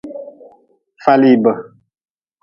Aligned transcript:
Falibi. 1.03 1.53